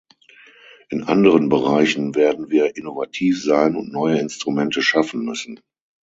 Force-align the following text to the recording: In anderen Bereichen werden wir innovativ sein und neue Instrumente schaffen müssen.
In 0.89 1.03
anderen 1.03 1.49
Bereichen 1.49 2.15
werden 2.15 2.49
wir 2.49 2.75
innovativ 2.75 3.39
sein 3.43 3.75
und 3.75 3.91
neue 3.91 4.17
Instrumente 4.17 4.81
schaffen 4.81 5.23
müssen. 5.23 5.59